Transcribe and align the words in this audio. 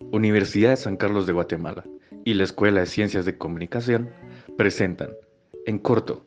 Universidad 0.00 0.70
de 0.70 0.76
San 0.76 0.96
Carlos 0.96 1.26
de 1.26 1.32
Guatemala 1.32 1.84
y 2.24 2.34
la 2.34 2.44
Escuela 2.44 2.80
de 2.80 2.86
Ciencias 2.86 3.24
de 3.26 3.38
Comunicación 3.38 4.10
presentan, 4.56 5.10
en 5.66 5.78
corto, 5.78 6.26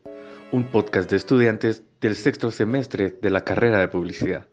un 0.51 0.65
podcast 0.65 1.09
de 1.09 1.17
estudiantes 1.17 1.83
del 1.99 2.15
sexto 2.15 2.51
semestre 2.51 3.17
de 3.21 3.29
la 3.29 3.41
carrera 3.41 3.79
de 3.79 3.89
publicidad. 3.89 4.47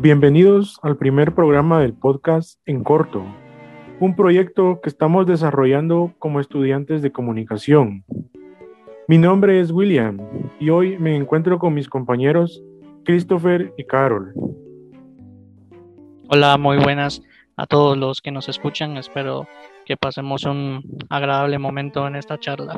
Bienvenidos 0.00 0.78
al 0.82 0.96
primer 0.96 1.34
programa 1.34 1.80
del 1.80 1.92
podcast 1.92 2.58
En 2.64 2.82
corto, 2.82 3.24
un 4.00 4.16
proyecto 4.16 4.80
que 4.82 4.88
estamos 4.88 5.26
desarrollando 5.26 6.14
como 6.18 6.40
estudiantes 6.40 7.02
de 7.02 7.12
comunicación. 7.12 8.04
Mi 9.06 9.18
nombre 9.18 9.60
es 9.60 9.70
William 9.70 10.18
y 10.58 10.70
hoy 10.70 10.96
me 10.98 11.14
encuentro 11.14 11.58
con 11.58 11.74
mis 11.74 11.88
compañeros 11.88 12.62
Christopher 13.04 13.74
y 13.76 13.84
Carol. 13.84 14.32
Hola, 16.34 16.56
muy 16.56 16.78
buenas 16.78 17.20
a 17.58 17.66
todos 17.66 17.98
los 17.98 18.22
que 18.22 18.30
nos 18.30 18.48
escuchan. 18.48 18.96
Espero 18.96 19.46
que 19.84 19.98
pasemos 19.98 20.44
un 20.44 20.82
agradable 21.10 21.58
momento 21.58 22.06
en 22.06 22.16
esta 22.16 22.40
charla. 22.40 22.72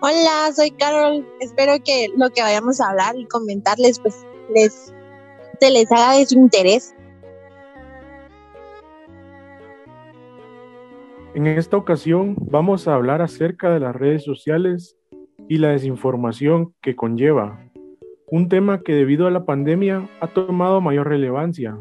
Hola, 0.00 0.50
soy 0.52 0.72
Carol. 0.72 1.24
Espero 1.38 1.74
que 1.84 2.08
lo 2.16 2.28
que 2.30 2.42
vayamos 2.42 2.80
a 2.80 2.90
hablar 2.90 3.14
y 3.16 3.24
comentarles 3.26 4.00
pues 4.00 4.26
les 4.52 4.92
se 5.60 5.70
les 5.70 5.92
haga 5.92 6.14
de 6.14 6.26
su 6.26 6.40
interés. 6.40 6.92
En 11.36 11.46
esta 11.46 11.76
ocasión 11.76 12.34
vamos 12.40 12.88
a 12.88 12.96
hablar 12.96 13.22
acerca 13.22 13.72
de 13.72 13.78
las 13.78 13.94
redes 13.94 14.24
sociales 14.24 14.96
y 15.48 15.58
la 15.58 15.68
desinformación 15.68 16.74
que 16.82 16.96
conlleva 16.96 17.63
un 18.34 18.48
tema 18.48 18.82
que 18.82 18.92
debido 18.92 19.28
a 19.28 19.30
la 19.30 19.44
pandemia 19.44 20.10
ha 20.20 20.26
tomado 20.26 20.80
mayor 20.80 21.08
relevancia. 21.08 21.78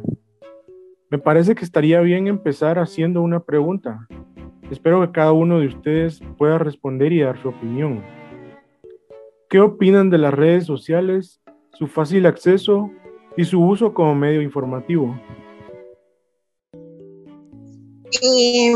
Me 1.09 1.17
parece 1.17 1.55
que 1.55 1.65
estaría 1.65 1.99
bien 2.01 2.27
empezar 2.27 2.77
haciendo 2.77 3.23
una 3.23 3.39
pregunta. 3.39 4.07
Espero 4.69 5.01
que 5.01 5.11
cada 5.11 5.31
uno 5.31 5.59
de 5.59 5.65
ustedes 5.65 6.21
pueda 6.37 6.59
responder 6.59 7.11
y 7.11 7.21
dar 7.21 7.41
su 7.41 7.49
opinión. 7.49 8.03
¿Qué 9.49 9.59
opinan 9.59 10.11
de 10.11 10.19
las 10.19 10.31
redes 10.31 10.67
sociales, 10.67 11.41
su 11.71 11.87
fácil 11.87 12.27
acceso 12.27 12.91
y 13.35 13.45
su 13.45 13.59
uso 13.59 13.91
como 13.91 14.13
medio 14.13 14.43
informativo? 14.43 15.19
Eh, 18.21 18.75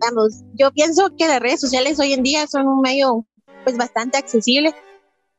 vamos, 0.00 0.42
yo 0.54 0.72
pienso 0.72 1.08
que 1.16 1.28
las 1.28 1.38
redes 1.38 1.60
sociales 1.60 2.00
hoy 2.00 2.14
en 2.14 2.24
día 2.24 2.48
son 2.48 2.66
un 2.66 2.80
medio 2.80 3.24
pues 3.62 3.76
bastante 3.78 4.18
accesible 4.18 4.74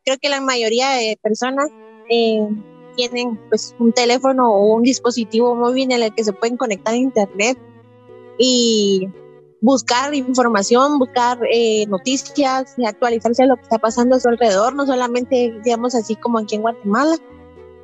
creo 0.03 0.17
que 0.21 0.29
la 0.29 0.41
mayoría 0.41 0.89
de 0.89 1.17
personas 1.21 1.69
eh, 2.09 2.47
tienen 2.95 3.39
pues 3.49 3.75
un 3.79 3.91
teléfono 3.91 4.53
o 4.53 4.75
un 4.75 4.83
dispositivo 4.83 5.55
móvil 5.55 5.91
en 5.91 6.03
el 6.03 6.13
que 6.13 6.23
se 6.23 6.33
pueden 6.33 6.57
conectar 6.57 6.93
a 6.93 6.97
internet 6.97 7.57
y 8.37 9.07
buscar 9.61 10.13
información, 10.13 10.99
buscar 10.99 11.39
eh, 11.49 11.85
noticias, 11.87 12.75
actualizarse 12.85 13.43
de 13.43 13.49
lo 13.49 13.55
que 13.55 13.63
está 13.63 13.79
pasando 13.79 14.15
a 14.15 14.19
su 14.19 14.27
alrededor, 14.27 14.75
no 14.75 14.85
solamente, 14.85 15.57
digamos, 15.63 15.95
así 15.95 16.15
como 16.15 16.39
aquí 16.39 16.55
en 16.55 16.61
Guatemala, 16.63 17.15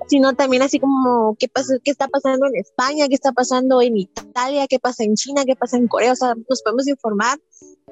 sino 0.08 0.34
también 0.34 0.64
así 0.64 0.80
como 0.80 1.36
qué, 1.40 1.48
pasa, 1.48 1.76
qué 1.84 1.92
está 1.92 2.08
pasando 2.08 2.48
en 2.48 2.58
España, 2.58 3.08
qué 3.08 3.16
está 3.16 3.32
pasando 3.32 3.82
en 3.82 3.96
Italia, 3.96 4.68
qué 4.68 4.80
pasa 4.80 5.04
en 5.04 5.16
China, 5.16 5.46
qué 5.46 5.56
pasa 5.56 5.78
en 5.78 5.88
Corea, 5.88 6.12
o 6.12 6.16
sea, 6.16 6.34
nos 6.50 6.62
podemos 6.64 6.88
informar 6.88 7.40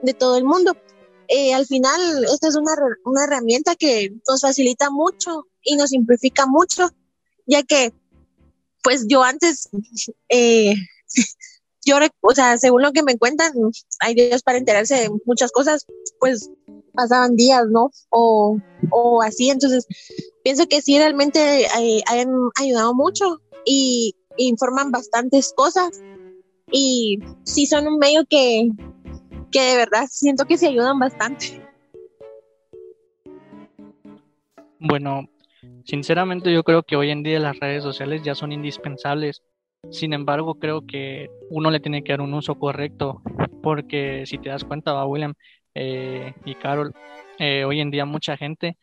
de 0.01 0.13
todo 0.13 0.37
el 0.37 0.43
mundo. 0.43 0.75
Eh, 1.27 1.53
al 1.53 1.65
final 1.65 2.25
esta 2.25 2.47
es 2.47 2.55
una, 2.55 2.73
una 3.05 3.23
herramienta 3.25 3.75
que 3.75 4.13
nos 4.27 4.41
facilita 4.41 4.89
mucho 4.89 5.47
y 5.61 5.75
nos 5.75 5.89
simplifica 5.89 6.45
mucho, 6.45 6.89
ya 7.45 7.63
que 7.63 7.93
pues 8.83 9.05
yo 9.07 9.23
antes, 9.23 9.69
eh, 10.29 10.73
yo, 11.85 11.97
o 12.21 12.33
sea, 12.33 12.57
según 12.57 12.81
lo 12.81 12.93
que 12.93 13.03
me 13.03 13.17
cuentan, 13.17 13.51
hay 13.99 14.13
días 14.13 14.43
para 14.43 14.57
enterarse 14.57 14.95
de 14.95 15.09
muchas 15.25 15.51
cosas, 15.51 15.85
pues 16.19 16.49
pasaban 16.93 17.35
días, 17.35 17.65
¿no? 17.69 17.91
O, 18.09 18.57
o 18.91 19.21
así, 19.21 19.49
entonces 19.49 19.85
pienso 20.43 20.67
que 20.67 20.81
sí, 20.81 20.97
realmente 20.97 21.65
eh, 21.65 22.01
han 22.07 22.29
ayudado 22.55 22.93
mucho 22.93 23.41
y 23.65 24.15
informan 24.37 24.91
bastantes 24.91 25.53
cosas 25.55 26.01
y 26.71 27.19
sí 27.43 27.65
son 27.65 27.87
un 27.87 27.97
medio 27.97 28.25
que, 28.29 28.69
que 29.51 29.61
de 29.61 29.77
verdad 29.77 30.07
siento 30.09 30.45
que 30.45 30.57
se 30.57 30.67
ayudan 30.67 30.99
bastante. 30.99 31.61
Bueno, 34.79 35.27
sinceramente 35.85 36.53
yo 36.53 36.63
creo 36.63 36.83
que 36.83 36.95
hoy 36.95 37.09
en 37.09 37.23
día 37.23 37.39
las 37.39 37.59
redes 37.59 37.83
sociales 37.83 38.21
ya 38.23 38.35
son 38.35 38.51
indispensables. 38.51 39.41
Sin 39.89 40.13
embargo, 40.13 40.55
creo 40.55 40.85
que 40.85 41.29
uno 41.49 41.71
le 41.71 41.79
tiene 41.79 42.03
que 42.03 42.13
dar 42.13 42.21
un 42.21 42.33
uso 42.33 42.55
correcto, 42.55 43.21
porque 43.63 44.25
si 44.25 44.37
te 44.37 44.49
das 44.49 44.63
cuenta, 44.63 44.93
va 44.93 45.05
William 45.05 45.33
eh, 45.73 46.33
y 46.45 46.55
Carol, 46.55 46.93
eh, 47.39 47.63
hoy 47.63 47.79
en 47.79 47.91
día 47.91 48.05
mucha 48.05 48.35
gente 48.37 48.77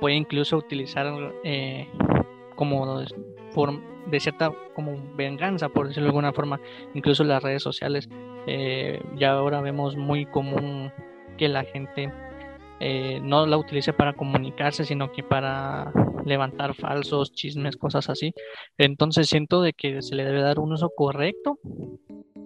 puede 0.00 0.16
incluso 0.16 0.56
utilizar 0.56 1.06
eh, 1.44 1.88
como 2.56 3.02
de 4.06 4.20
cierta 4.20 4.52
como 4.74 4.96
venganza, 5.16 5.68
por 5.68 5.88
decirlo 5.88 6.06
de 6.06 6.10
alguna 6.10 6.32
forma, 6.32 6.60
incluso 6.94 7.24
las 7.24 7.42
redes 7.42 7.62
sociales. 7.62 8.08
Eh, 8.46 9.02
ya 9.16 9.32
ahora 9.32 9.60
vemos 9.60 9.96
muy 9.96 10.26
común 10.26 10.92
que 11.36 11.48
la 11.48 11.64
gente 11.64 12.12
eh, 12.80 13.20
no 13.22 13.46
la 13.46 13.56
utilice 13.56 13.92
para 13.92 14.12
comunicarse, 14.12 14.84
sino 14.84 15.12
que 15.12 15.22
para 15.22 15.92
levantar 16.24 16.74
falsos 16.74 17.32
chismes, 17.32 17.76
cosas 17.76 18.08
así. 18.10 18.34
Entonces 18.78 19.28
siento 19.28 19.62
de 19.62 19.72
que 19.72 20.02
se 20.02 20.14
le 20.14 20.24
debe 20.24 20.40
dar 20.40 20.58
un 20.58 20.72
uso 20.72 20.90
correcto. 20.94 21.58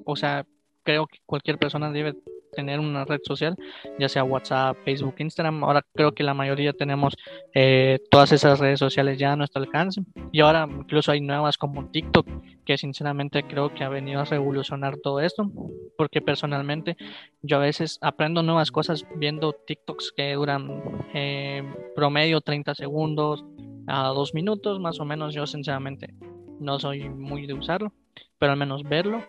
O 0.05 0.17
sea, 0.17 0.47
creo 0.83 1.07
que 1.07 1.19
cualquier 1.27 1.59
persona 1.59 1.91
debe 1.91 2.15
tener 2.59 2.81
una 2.81 3.05
red 3.05 3.21
social, 3.23 3.55
ya 4.01 4.09
sea 4.09 4.25
WhatsApp, 4.25 4.77
Facebook, 4.85 5.15
Instagram. 5.19 5.63
Ahora 5.63 5.81
creo 5.95 6.11
que 6.11 6.25
la 6.25 6.35
mayoría 6.35 6.73
tenemos 6.73 7.15
eh, 7.55 8.01
todas 8.11 8.33
esas 8.33 8.59
redes 8.59 8.81
sociales 8.81 9.17
ya 9.17 9.35
a 9.35 9.37
nuestro 9.37 9.63
alcance. 9.63 10.03
Y 10.33 10.41
ahora 10.41 10.67
incluso 10.69 11.13
hay 11.13 11.21
nuevas 11.21 11.57
como 11.57 11.89
TikTok, 11.89 12.27
que 12.65 12.77
sinceramente 12.77 13.45
creo 13.45 13.73
que 13.73 13.85
ha 13.85 13.89
venido 13.89 14.21
a 14.21 14.25
revolucionar 14.25 14.97
todo 14.97 15.21
esto. 15.21 15.49
Porque 15.97 16.21
personalmente 16.21 16.97
yo 17.43 17.59
a 17.59 17.61
veces 17.61 18.01
aprendo 18.01 18.43
nuevas 18.43 18.73
cosas 18.73 19.07
viendo 19.15 19.53
TikToks 19.53 20.13
que 20.17 20.35
duran 20.35 20.83
eh, 21.15 21.63
promedio 21.95 22.41
30 22.41 22.75
segundos 22.75 23.45
a 23.87 24.09
dos 24.09 24.35
minutos 24.35 24.81
más 24.81 24.99
o 24.99 25.05
menos. 25.05 25.33
Yo 25.33 25.47
sinceramente 25.47 26.13
no 26.59 26.81
soy 26.81 27.09
muy 27.09 27.47
de 27.47 27.55
usarlo, 27.55 27.93
pero 28.41 28.51
al 28.51 28.59
menos 28.59 28.83
verlo 28.83 29.23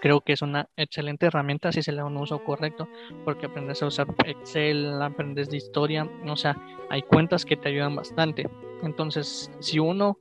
creo 0.00 0.20
que 0.20 0.32
es 0.32 0.42
una 0.42 0.68
excelente 0.76 1.26
herramienta 1.26 1.72
si 1.72 1.82
se 1.82 1.92
le 1.92 1.98
da 1.98 2.04
un 2.04 2.16
uso 2.16 2.42
correcto, 2.44 2.88
porque 3.24 3.46
aprendes 3.46 3.82
a 3.82 3.86
usar 3.86 4.06
Excel, 4.24 5.00
aprendes 5.02 5.50
de 5.50 5.56
historia, 5.56 6.08
o 6.26 6.36
sea, 6.36 6.56
hay 6.90 7.02
cuentas 7.02 7.44
que 7.44 7.56
te 7.56 7.68
ayudan 7.68 7.96
bastante. 7.96 8.48
Entonces, 8.82 9.50
si 9.60 9.78
uno 9.78 10.18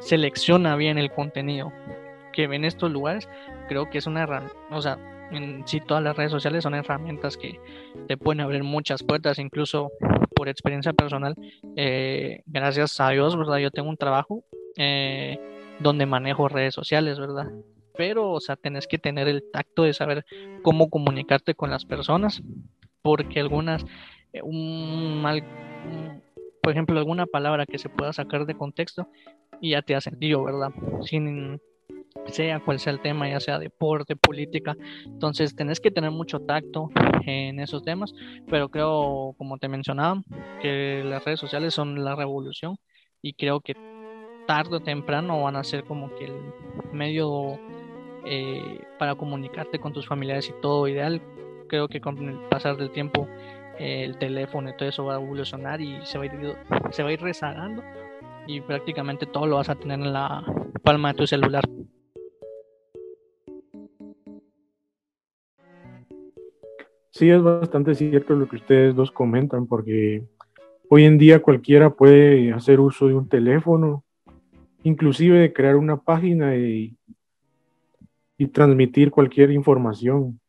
selecciona 0.00 0.76
bien 0.76 0.98
el 0.98 1.10
contenido 1.10 1.72
que 2.32 2.46
ve 2.46 2.56
en 2.56 2.64
estos 2.64 2.90
lugares, 2.90 3.28
creo 3.68 3.90
que 3.90 3.98
es 3.98 4.06
una 4.06 4.22
herramienta, 4.22 4.56
o 4.70 4.80
sea, 4.80 4.98
en 5.30 5.66
sí 5.66 5.80
todas 5.80 6.02
las 6.02 6.16
redes 6.16 6.30
sociales 6.30 6.62
son 6.62 6.74
herramientas 6.74 7.36
que 7.36 7.58
te 8.06 8.16
pueden 8.16 8.40
abrir 8.40 8.62
muchas 8.62 9.02
puertas, 9.02 9.38
incluso 9.38 9.90
por 10.34 10.48
experiencia 10.48 10.92
personal, 10.92 11.34
eh, 11.76 12.42
gracias 12.46 13.00
a 13.00 13.10
Dios, 13.10 13.36
¿verdad? 13.36 13.58
Yo 13.58 13.70
tengo 13.70 13.88
un 13.88 13.96
trabajo 13.96 14.44
eh, 14.76 15.38
donde 15.78 16.06
manejo 16.06 16.48
redes 16.48 16.74
sociales, 16.74 17.18
¿verdad? 17.18 17.50
Pero, 17.96 18.30
o 18.30 18.40
sea, 18.40 18.56
tenés 18.56 18.86
que 18.86 18.98
tener 18.98 19.28
el 19.28 19.44
tacto 19.52 19.82
de 19.82 19.92
saber 19.92 20.24
cómo 20.62 20.90
comunicarte 20.90 21.54
con 21.54 21.70
las 21.70 21.84
personas, 21.84 22.42
porque 23.02 23.40
algunas, 23.40 23.84
eh, 24.32 24.42
un 24.42 25.20
mal, 25.20 25.44
por 26.62 26.72
ejemplo, 26.72 26.98
alguna 26.98 27.26
palabra 27.26 27.66
que 27.66 27.78
se 27.78 27.88
pueda 27.88 28.12
sacar 28.12 28.46
de 28.46 28.56
contexto 28.56 29.08
y 29.60 29.70
ya 29.70 29.82
te 29.82 29.94
ha 29.94 30.00
sentido, 30.00 30.44
¿verdad? 30.44 30.70
Sin 31.02 31.60
sea 32.26 32.60
cual 32.60 32.78
sea 32.78 32.92
el 32.92 33.00
tema, 33.00 33.28
ya 33.28 33.40
sea 33.40 33.58
deporte, 33.58 34.16
política. 34.16 34.76
Entonces, 35.04 35.56
tenés 35.56 35.80
que 35.80 35.90
tener 35.90 36.10
mucho 36.10 36.40
tacto 36.40 36.90
en 37.26 37.60
esos 37.60 37.82
temas, 37.82 38.12
pero 38.48 38.68
creo, 38.68 39.34
como 39.38 39.58
te 39.58 39.68
mencionaba, 39.68 40.22
que 40.60 41.02
las 41.04 41.24
redes 41.24 41.40
sociales 41.40 41.74
son 41.74 42.04
la 42.04 42.14
revolución 42.14 42.76
y 43.20 43.34
creo 43.34 43.60
que 43.60 43.74
tarde 44.46 44.76
o 44.76 44.80
temprano 44.80 45.42
van 45.42 45.56
a 45.56 45.64
ser 45.64 45.84
como 45.84 46.14
que 46.16 46.26
el 46.26 46.34
medio 46.92 47.58
eh, 48.24 48.80
para 48.98 49.14
comunicarte 49.14 49.78
con 49.78 49.92
tus 49.92 50.06
familiares 50.06 50.48
y 50.48 50.60
todo 50.60 50.88
ideal. 50.88 51.20
Creo 51.68 51.88
que 51.88 52.00
con 52.00 52.28
el 52.28 52.38
pasar 52.48 52.76
del 52.76 52.90
tiempo 52.90 53.28
eh, 53.78 54.04
el 54.04 54.18
teléfono 54.18 54.70
y 54.70 54.76
todo 54.76 54.88
eso 54.88 55.04
va 55.04 55.16
a 55.16 55.20
evolucionar 55.20 55.80
y 55.80 55.98
se 56.04 56.18
va 56.18 56.24
a 56.24 56.26
ir, 56.26 56.56
se 56.90 57.02
va 57.02 57.08
a 57.08 57.12
ir 57.12 57.20
rezagando 57.20 57.82
y 58.46 58.60
prácticamente 58.60 59.26
todo 59.26 59.46
lo 59.46 59.56
vas 59.56 59.68
a 59.68 59.74
tener 59.74 59.98
en 59.98 60.12
la 60.12 60.44
palma 60.82 61.12
de 61.12 61.18
tu 61.18 61.26
celular. 61.26 61.64
Sí, 67.10 67.28
es 67.28 67.42
bastante 67.42 67.94
cierto 67.94 68.34
lo 68.34 68.48
que 68.48 68.56
ustedes 68.56 68.96
dos 68.96 69.10
comentan, 69.10 69.66
porque 69.66 70.24
hoy 70.88 71.04
en 71.04 71.18
día 71.18 71.42
cualquiera 71.42 71.90
puede 71.90 72.52
hacer 72.52 72.80
uso 72.80 73.06
de 73.06 73.14
un 73.14 73.28
teléfono 73.28 74.04
inclusive 74.82 75.38
de 75.38 75.52
crear 75.52 75.76
una 75.76 75.98
página 75.98 76.56
y, 76.56 76.96
y 78.42 78.48
transmitir 78.48 79.12
cualquier 79.12 79.52
información. 79.52 80.40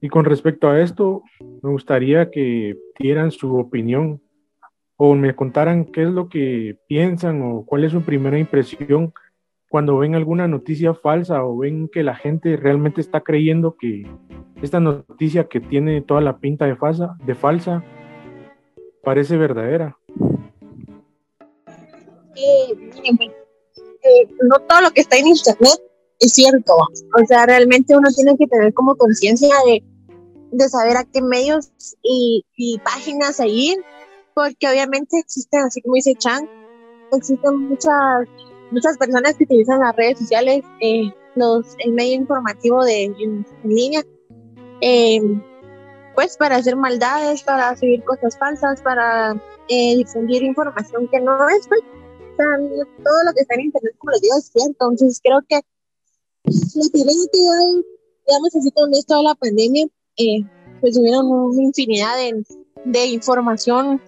Y 0.00 0.08
con 0.08 0.24
respecto 0.24 0.68
a 0.68 0.80
esto, 0.80 1.24
me 1.40 1.70
gustaría 1.70 2.30
que 2.30 2.78
dieran 3.00 3.32
su 3.32 3.56
opinión 3.56 4.22
o 4.96 5.16
me 5.16 5.34
contaran 5.34 5.86
qué 5.86 6.04
es 6.04 6.10
lo 6.10 6.28
que 6.28 6.78
piensan 6.86 7.42
o 7.42 7.66
cuál 7.66 7.82
es 7.82 7.90
su 7.90 8.02
primera 8.02 8.38
impresión 8.38 9.12
cuando 9.68 9.98
ven 9.98 10.14
alguna 10.14 10.46
noticia 10.46 10.94
falsa 10.94 11.44
o 11.44 11.58
ven 11.58 11.88
que 11.88 12.04
la 12.04 12.14
gente 12.14 12.56
realmente 12.56 13.00
está 13.00 13.22
creyendo 13.22 13.76
que 13.76 14.06
esta 14.62 14.78
noticia 14.78 15.48
que 15.48 15.58
tiene 15.58 16.02
toda 16.02 16.20
la 16.20 16.38
pinta 16.38 16.66
de 16.66 16.76
falsa, 16.76 17.16
de 17.26 17.34
falsa 17.34 17.82
parece 19.02 19.36
verdadera. 19.36 19.98
Eh, 22.36 22.90
eh, 23.10 24.28
no 24.48 24.60
todo 24.60 24.82
lo 24.82 24.90
que 24.92 25.00
está 25.00 25.16
en 25.16 25.26
internet 25.26 25.85
es 26.20 26.32
cierto. 26.32 26.74
O 26.76 27.26
sea, 27.26 27.46
realmente 27.46 27.96
uno 27.96 28.08
tiene 28.14 28.36
que 28.36 28.46
tener 28.46 28.72
como 28.74 28.96
conciencia 28.96 29.54
de, 29.66 29.82
de, 30.52 30.68
saber 30.68 30.96
a 30.96 31.04
qué 31.04 31.22
medios 31.22 31.70
y, 32.02 32.44
páginas 32.84 33.36
seguir, 33.36 33.78
porque 34.34 34.68
obviamente 34.68 35.18
existen, 35.18 35.62
así 35.62 35.80
como 35.82 35.94
dice 35.94 36.14
Chan, 36.14 36.48
existen 37.12 37.68
muchas 37.68 38.28
muchas 38.70 38.98
personas 38.98 39.34
que 39.36 39.44
utilizan 39.44 39.80
las 39.80 39.94
redes 39.94 40.18
sociales, 40.18 40.64
eh, 40.80 41.12
los, 41.36 41.76
el 41.78 41.92
medio 41.92 42.14
informativo 42.14 42.84
de, 42.84 43.04
en, 43.04 43.46
línea, 43.62 44.02
eh, 44.80 45.20
pues 46.16 46.36
para 46.36 46.56
hacer 46.56 46.74
maldades, 46.74 47.42
para 47.44 47.76
subir 47.76 48.02
cosas 48.04 48.36
falsas, 48.38 48.82
para 48.82 49.40
eh, 49.68 49.96
difundir 49.96 50.42
información 50.42 51.06
que 51.08 51.20
no 51.20 51.48
es, 51.48 51.68
pues, 51.68 51.80
todo 52.36 53.24
lo 53.24 53.32
que 53.34 53.42
está 53.42 53.54
en 53.54 53.60
internet, 53.62 53.94
como 53.98 54.12
les 54.12 54.20
digo, 54.22 54.36
es 54.36 54.50
cierto. 54.52 54.90
Entonces 54.90 55.20
creo 55.22 55.40
que 55.48 55.60
la 56.46 56.88
primera 56.92 57.18
que 57.32 57.38
digamos 58.26 58.56
así, 58.56 58.70
con 58.72 58.92
esto 58.94 59.16
de 59.16 59.22
la 59.22 59.34
pandemia, 59.34 59.86
pues 60.80 60.96
hubieron 60.98 61.26
una 61.26 61.62
infinidad 61.62 62.16
de, 62.16 62.44
de 62.84 63.06
información 63.06 64.00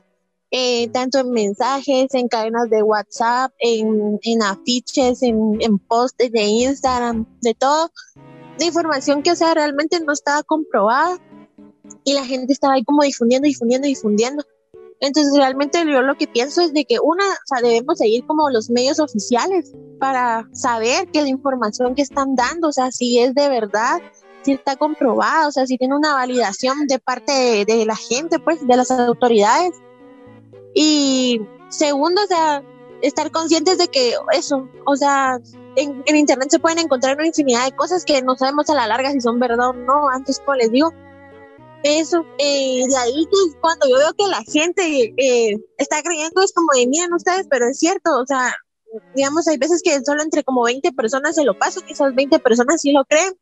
eh, 0.50 0.88
tanto 0.88 1.18
en 1.18 1.30
mensajes, 1.30 2.14
en 2.14 2.28
cadenas 2.28 2.70
de 2.70 2.82
WhatsApp, 2.82 3.52
en, 3.58 4.18
en 4.22 4.42
afiches, 4.42 5.22
en, 5.22 5.58
en 5.60 5.78
posts 5.78 6.30
de 6.30 6.42
Instagram, 6.42 7.26
de 7.42 7.54
todo, 7.54 7.90
de 8.58 8.64
información 8.64 9.22
que, 9.22 9.32
o 9.32 9.36
sea, 9.36 9.52
realmente 9.54 10.00
no 10.00 10.12
estaba 10.12 10.42
comprobada 10.42 11.18
y 12.04 12.14
la 12.14 12.24
gente 12.24 12.52
estaba 12.52 12.74
ahí 12.74 12.84
como 12.84 13.02
difundiendo, 13.02 13.46
difundiendo, 13.46 13.86
difundiendo. 13.86 14.44
Entonces, 15.00 15.32
realmente 15.36 15.84
yo 15.86 16.02
lo 16.02 16.16
que 16.16 16.26
pienso 16.26 16.60
es 16.60 16.72
de 16.72 16.84
que 16.84 16.98
una, 17.00 17.24
o 17.24 17.46
sea, 17.46 17.60
debemos 17.62 17.98
seguir 17.98 18.26
como 18.26 18.50
los 18.50 18.68
medios 18.68 18.98
oficiales 18.98 19.72
para 20.00 20.48
saber 20.52 21.08
que 21.08 21.22
la 21.22 21.28
información 21.28 21.94
que 21.94 22.02
están 22.02 22.34
dando, 22.34 22.68
o 22.68 22.72
sea, 22.72 22.90
si 22.90 23.20
es 23.20 23.34
de 23.34 23.48
verdad, 23.48 24.00
si 24.42 24.52
está 24.52 24.76
comprobada, 24.76 25.46
o 25.46 25.52
sea, 25.52 25.66
si 25.66 25.78
tiene 25.78 25.96
una 25.96 26.14
validación 26.14 26.86
de 26.86 26.98
parte 26.98 27.64
de, 27.64 27.86
la 27.86 27.96
gente, 27.96 28.38
pues, 28.40 28.66
de 28.66 28.76
las 28.76 28.90
autoridades 28.90 29.72
y 30.74 31.40
segundo, 31.68 32.22
o 32.22 32.26
sea, 32.26 32.62
estar 33.02 33.30
conscientes 33.30 33.78
de 33.78 33.88
que 33.88 34.14
eso, 34.32 34.68
o 34.84 34.96
sea, 34.96 35.38
en, 35.76 36.16
internet 36.16 36.48
se 36.50 36.58
pueden 36.58 36.78
encontrar 36.78 37.16
una 37.16 37.26
infinidad 37.26 37.64
de 37.64 37.76
cosas 37.76 38.04
que 38.04 38.20
no 38.22 38.36
sabemos 38.36 38.68
a 38.70 38.74
la 38.74 38.86
larga 38.86 39.12
si 39.12 39.20
son 39.20 39.38
verdad 39.38 39.70
o 39.70 39.72
no. 39.72 40.08
Antes, 40.08 40.40
como 40.40 40.56
les 40.56 40.70
digo, 40.70 40.92
eso, 41.82 42.24
eh, 42.38 42.84
de 42.88 42.96
ahí 42.96 43.26
que 43.26 43.60
cuando 43.60 43.88
yo 43.88 43.96
veo 43.96 44.12
que 44.14 44.26
la 44.26 44.42
gente 44.42 45.14
eh, 45.16 45.56
está 45.76 46.02
creyendo 46.02 46.42
es 46.42 46.52
como 46.52 46.68
de, 46.74 46.86
miren 46.86 47.12
ustedes, 47.12 47.46
pero 47.48 47.68
es 47.68 47.78
cierto, 47.78 48.18
o 48.18 48.26
sea, 48.26 48.54
digamos, 49.14 49.46
hay 49.48 49.58
veces 49.58 49.82
que 49.82 50.02
solo 50.04 50.22
entre 50.22 50.44
como 50.44 50.64
20 50.64 50.92
personas 50.92 51.34
se 51.34 51.44
lo 51.44 51.58
pasan, 51.58 51.84
esas 51.88 52.14
20 52.14 52.38
personas 52.40 52.80
sí 52.80 52.92
lo 52.92 53.04
creen, 53.04 53.34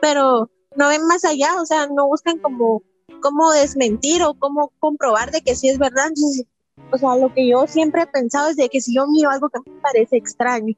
pero 0.00 0.50
no 0.76 0.88
ven 0.88 1.06
más 1.06 1.24
allá, 1.24 1.60
o 1.60 1.66
sea, 1.66 1.86
no 1.86 2.06
buscan 2.06 2.38
como 2.38 2.82
cómo 3.20 3.52
desmentir 3.52 4.22
o 4.22 4.34
cómo 4.34 4.72
comprobar 4.78 5.30
de 5.30 5.40
que 5.40 5.56
sí 5.56 5.68
es 5.68 5.78
verdad. 5.78 6.08
Entonces, 6.08 6.46
o 6.92 6.98
sea, 6.98 7.16
lo 7.16 7.32
que 7.32 7.48
yo 7.48 7.66
siempre 7.66 8.02
he 8.02 8.06
pensado 8.06 8.48
es 8.48 8.56
de 8.56 8.68
que 8.68 8.80
si 8.80 8.94
yo 8.94 9.06
miro 9.06 9.30
algo 9.30 9.48
que 9.48 9.70
me 9.70 9.80
parece 9.80 10.16
extraño 10.16 10.74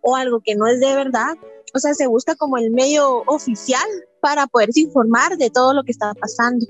o 0.00 0.16
algo 0.16 0.40
que 0.40 0.54
no 0.54 0.66
es 0.66 0.80
de 0.80 0.94
verdad, 0.94 1.36
o 1.74 1.78
sea, 1.78 1.94
se 1.94 2.06
busca 2.06 2.34
como 2.36 2.58
el 2.58 2.70
medio 2.70 3.22
oficial 3.26 3.86
para 4.26 4.48
poderse 4.48 4.80
informar 4.80 5.36
de 5.36 5.50
todo 5.50 5.72
lo 5.72 5.84
que 5.84 5.92
está 5.92 6.12
pasando. 6.14 6.66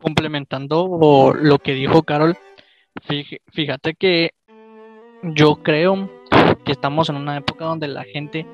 Complementando 0.00 1.32
lo 1.40 1.58
que 1.60 1.74
dijo 1.74 2.02
Carol, 2.02 2.36
fíjate 3.52 3.94
que 3.94 4.32
yo 5.22 5.62
creo 5.62 6.10
que 6.64 6.72
estamos 6.72 7.08
en 7.08 7.16
una 7.16 7.36
época 7.36 7.66
donde 7.66 7.86
la 7.86 8.02
gente 8.02 8.44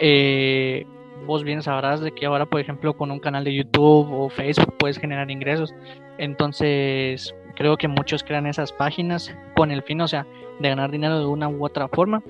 eh, 0.00 0.86
vos 1.26 1.44
bien 1.44 1.62
sabrás 1.62 2.00
de 2.00 2.12
que 2.12 2.24
ahora, 2.24 2.46
por 2.46 2.62
ejemplo, 2.62 2.96
con 2.96 3.10
un 3.10 3.20
canal 3.20 3.44
de 3.44 3.56
YouTube 3.56 4.10
o 4.10 4.30
Facebook 4.30 4.74
puedes 4.78 4.96
generar 4.96 5.30
ingresos. 5.30 5.74
Entonces, 6.16 7.34
creo 7.56 7.76
que 7.76 7.88
muchos 7.88 8.22
crean 8.22 8.46
esas 8.46 8.72
páginas 8.72 9.34
con 9.56 9.70
el 9.70 9.82
fin, 9.82 10.00
o 10.00 10.08
sea, 10.08 10.26
de 10.60 10.68
ganar 10.68 10.90
dinero 10.90 11.18
de 11.18 11.26
una 11.26 11.48
u 11.48 11.64
otra 11.64 11.88
forma. 11.88 12.22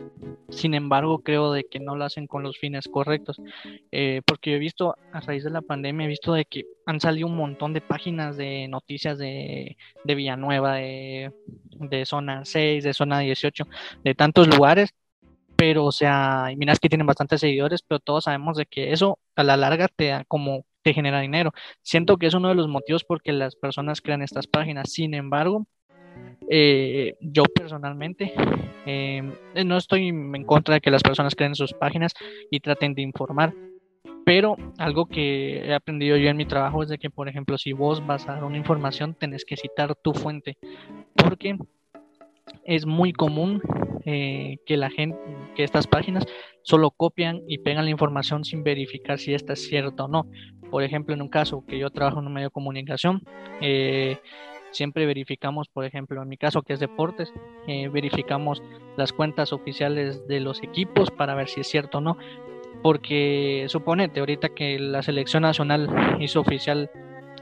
Sin 0.49 0.75
embargo, 0.75 1.19
creo 1.19 1.52
de 1.52 1.64
que 1.64 1.81
no 1.81 1.96
lo 1.96 2.05
hacen 2.05 2.26
con 2.26 2.43
los 2.43 2.58
fines 2.58 2.88
correctos. 2.88 3.40
Eh, 3.93 4.23
porque 4.25 4.50
yo 4.50 4.56
he 4.56 4.61
visto, 4.61 4.96
a 5.12 5.20
raíz 5.20 5.44
de 5.44 5.50
la 5.50 5.61
pandemia, 5.61 6.06
he 6.06 6.08
visto 6.08 6.32
de 6.32 6.44
que 6.44 6.64
han 6.87 7.00
salido 7.00 7.26
un 7.26 7.37
montón 7.37 7.73
de 7.73 7.81
páginas 7.81 8.37
de 8.37 8.69
noticias 8.69 9.19
de, 9.19 9.76
de 10.05 10.14
Villanueva, 10.14 10.75
de, 10.75 11.32
de 11.67 12.06
zona 12.06 12.44
6, 12.44 12.84
de 12.84 12.94
zona 12.94 13.19
18, 13.19 13.64
de 14.05 14.14
tantos 14.14 14.49
lugares 14.49 14.94
pero 15.56 15.87
o 15.87 15.93
sea, 15.93 16.49
mira 16.56 16.73
es 16.73 16.81
que 16.81 16.90
tienen 16.90 17.06
bastantes 17.06 17.40
seguidores, 17.40 17.82
pero 17.82 17.99
todos 17.99 18.25
sabemos 18.25 18.58
de 18.58 18.67
que 18.67 18.93
eso 18.93 19.19
a 19.34 19.43
la 19.43 19.56
larga 19.56 19.88
te 19.88 20.23
como 20.28 20.67
genera 20.94 21.21
dinero. 21.21 21.53
Siento 21.83 22.17
que 22.17 22.27
es 22.27 22.35
uno 22.35 22.49
de 22.49 22.55
los 22.55 22.69
motivos 22.69 23.05
por 23.05 23.23
que 23.23 23.33
las 23.33 23.56
personas 23.56 24.00
crean 24.00 24.23
estas 24.23 24.47
páginas. 24.47 24.93
Sin 24.93 25.15
embargo, 25.15 25.67
eh, 26.49 27.15
yo 27.21 27.44
personalmente 27.44 28.33
eh, 28.87 29.23
no 29.65 29.77
estoy 29.77 30.09
en 30.09 30.44
contra 30.44 30.77
de 30.77 30.81
que 30.81 30.91
las 30.91 31.03
personas 31.03 31.35
creen 31.35 31.55
sus 31.55 31.73
páginas 31.73 32.15
y 32.50 32.61
traten 32.61 32.94
de 32.94 33.03
informar. 33.03 33.53
Pero 34.25 34.56
algo 34.79 35.06
que 35.06 35.59
he 35.67 35.73
aprendido 35.73 36.17
yo 36.17 36.29
en 36.29 36.37
mi 36.37 36.47
trabajo 36.47 36.83
es 36.83 36.88
de 36.88 36.99
que, 36.99 37.11
por 37.11 37.29
ejemplo, 37.29 37.59
si 37.59 37.73
vos 37.73 38.05
vas 38.05 38.29
a 38.29 38.33
dar 38.33 38.44
una 38.44 38.56
información, 38.56 39.15
tenés 39.15 39.44
que 39.44 39.56
citar 39.56 39.94
tu 39.94 40.15
fuente. 40.15 40.59
Porque 41.15 41.56
es 42.65 42.87
muy 42.87 43.12
común 43.12 43.62
eh, 44.05 44.59
que 44.66 44.76
la 44.76 44.90
gente, 44.90 45.16
que 45.55 45.64
estas 45.64 45.87
páginas 45.87 46.26
solo 46.62 46.90
copian 46.90 47.43
y 47.47 47.59
pegan 47.59 47.85
la 47.85 47.90
información 47.93 48.45
sin 48.45 48.64
verificar 48.64 49.19
si 49.21 49.35
esta 49.35 49.52
es 49.52 49.66
cierta 49.69 50.05
o 50.05 50.09
no. 50.09 50.26
Por 50.70 50.82
ejemplo, 50.82 51.14
en 51.14 51.23
un 51.23 51.28
caso 51.28 51.64
que 51.66 51.78
yo 51.78 51.90
trabajo 51.90 52.20
en 52.20 52.26
un 52.26 52.32
medio 52.32 52.49
de 52.49 52.52
comunicación, 52.52 53.23
eh, 53.61 54.18
siempre 54.70 55.06
verificamos, 55.06 55.68
por 55.68 55.85
ejemplo, 55.85 56.23
en 56.23 56.28
mi 56.28 56.37
caso 56.37 56.62
que 56.62 56.73
es 56.73 56.80
deportes, 56.80 57.32
eh, 57.66 57.88
verificamos 57.88 58.62
las 58.96 59.12
cuentas 59.12 59.52
oficiales 59.52 60.26
de 60.28 60.40
los 60.40 60.62
equipos 60.62 61.11
para 61.11 61.35
ver 61.35 61.49
si 61.49 61.61
es 61.61 61.66
cierto 61.68 61.99
o 61.99 62.00
no. 62.00 62.18
Porque 62.82 63.66
suponete 63.68 64.20
ahorita 64.20 64.50
que 64.50 64.78
la 64.78 65.02
selección 65.02 65.42
nacional 65.42 66.18
hizo 66.20 66.40
oficial 66.40 66.90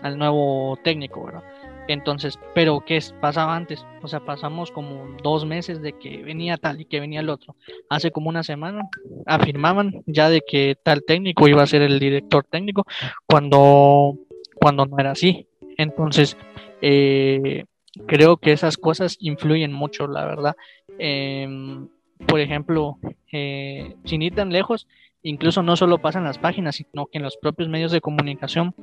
al 0.03 0.19
nuevo 0.19 0.79
técnico, 0.83 1.25
¿verdad? 1.25 1.43
Entonces, 1.89 2.39
pero 2.55 2.83
¿qué 2.87 2.99
pasaba 3.21 3.55
antes? 3.55 3.85
O 4.03 4.09
sea, 4.09 4.21
pasamos 4.21 4.71
como 4.71 5.17
dos 5.23 5.45
meses 5.45 5.83
de 5.83 5.93
que 5.93 6.23
venía 6.23 6.57
tal 6.57 6.81
y 6.81 6.85
que 6.87 7.01
venía 7.01 7.21
el 7.21 7.29
otro. 7.29 7.57
Hace 7.91 8.11
como 8.11 8.29
una 8.29 8.43
semana 8.43 8.89
afirmaban 9.27 10.03
ya 10.07 10.29
de 10.31 10.43
que 10.47 10.77
tal 10.83 11.05
técnico 11.05 11.49
iba 11.49 11.63
a 11.63 11.67
ser 11.67 11.83
el 11.83 11.99
director 11.99 12.45
técnico 12.45 12.87
cuando, 13.27 14.19
cuando 14.55 14.87
no 14.87 14.99
era 14.99 15.13
así. 15.13 15.47
Entonces, 15.77 16.37
eh, 16.81 17.65
creo 18.07 18.37
que 18.39 18.53
esas 18.53 18.77
cosas 18.77 19.17
influyen 19.21 19.73
mucho, 19.73 20.07
la 20.07 20.25
verdad. 20.25 20.57
Em, 20.99 21.89
por 22.27 22.41
ejemplo, 22.41 22.99
eh, 23.33 23.97
sin 24.05 24.23
ir 24.23 24.35
tan 24.35 24.51
lejos, 24.51 24.87
incluso 25.25 25.63
no 25.63 25.77
solo 25.77 25.99
pasa 25.99 26.19
en 26.19 26.25
las 26.25 26.39
páginas, 26.39 26.77
sino 26.77 27.07
que 27.07 27.19
en 27.19 27.25
los 27.25 27.37
propios 27.37 27.69
medios 27.69 27.91
de 27.91 28.01
comunicación, 28.01 28.75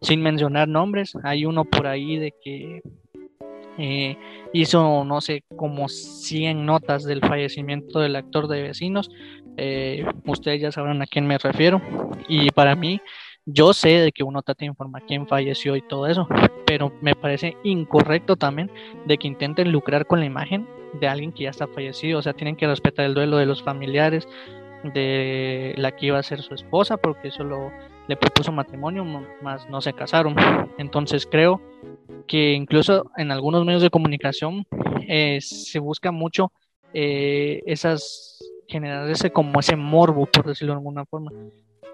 sin 0.00 0.22
mencionar 0.22 0.66
nombres, 0.66 1.12
hay 1.22 1.44
uno 1.44 1.64
por 1.64 1.86
ahí 1.86 2.18
de 2.18 2.34
que 2.42 2.82
eh, 3.78 4.16
hizo, 4.52 5.04
no 5.04 5.20
sé, 5.20 5.44
como 5.56 5.88
100 5.88 6.66
notas 6.66 7.04
del 7.04 7.20
fallecimiento 7.20 8.00
del 8.00 8.16
actor 8.16 8.48
de 8.48 8.62
vecinos. 8.62 9.10
Eh, 9.56 10.04
ustedes 10.26 10.60
ya 10.60 10.72
sabrán 10.72 11.02
a 11.02 11.06
quién 11.06 11.26
me 11.26 11.38
refiero. 11.38 11.80
Y 12.28 12.50
para 12.50 12.74
mí, 12.74 13.00
yo 13.44 13.72
sé 13.72 14.00
de 14.00 14.12
que 14.12 14.24
uno 14.24 14.42
trata 14.42 14.60
de 14.60 14.66
informar 14.66 15.04
quién 15.06 15.26
falleció 15.26 15.76
y 15.76 15.82
todo 15.82 16.06
eso, 16.06 16.28
pero 16.66 16.92
me 17.00 17.14
parece 17.14 17.56
incorrecto 17.64 18.36
también 18.36 18.70
de 19.06 19.18
que 19.18 19.28
intenten 19.28 19.72
lucrar 19.72 20.06
con 20.06 20.20
la 20.20 20.26
imagen 20.26 20.66
de 21.00 21.08
alguien 21.08 21.32
que 21.32 21.44
ya 21.44 21.50
está 21.50 21.66
fallecido. 21.66 22.18
O 22.18 22.22
sea, 22.22 22.34
tienen 22.34 22.56
que 22.56 22.66
respetar 22.66 23.04
el 23.04 23.14
duelo 23.14 23.38
de 23.38 23.46
los 23.46 23.62
familiares, 23.62 24.28
de 24.82 25.74
la 25.76 25.92
que 25.92 26.06
iba 26.06 26.18
a 26.18 26.22
ser 26.22 26.42
su 26.42 26.54
esposa, 26.54 26.96
porque 26.96 27.28
eso 27.28 27.44
lo, 27.44 27.70
le 28.08 28.16
propuso 28.16 28.52
matrimonio, 28.52 29.04
más 29.42 29.68
no 29.68 29.80
se 29.80 29.92
casaron. 29.92 30.34
Entonces 30.78 31.26
creo 31.26 31.60
que 32.26 32.52
incluso 32.52 33.10
en 33.16 33.30
algunos 33.30 33.64
medios 33.64 33.82
de 33.82 33.90
comunicación 33.90 34.66
eh, 35.08 35.38
se 35.40 35.78
busca 35.78 36.12
mucho 36.12 36.52
eh, 36.94 37.62
esas 37.66 38.38
generar 38.68 39.08
ese 39.10 39.30
como 39.30 39.60
ese 39.60 39.76
morbo, 39.76 40.26
por 40.26 40.46
decirlo 40.46 40.72
de 40.72 40.78
alguna 40.78 41.04
forma. 41.04 41.30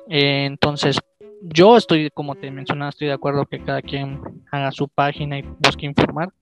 Eh, 0.09 0.45
entonces, 0.47 0.99
yo 1.43 1.77
estoy, 1.77 2.11
como 2.11 2.35
te 2.35 2.51
mencionaba, 2.51 2.91
estoy 2.91 3.09
de 3.09 3.15
acuerdo 3.15 3.47
que 3.47 3.63
cada 3.63 3.83
quien 3.83 4.21
haga 4.51 4.71
su 4.71 4.89
página 4.89 5.39
y 5.39 5.43
busque 5.59 5.87
informar, 5.87 6.33